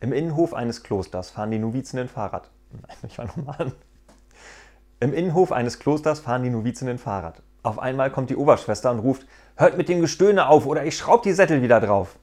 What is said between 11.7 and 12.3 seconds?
drauf.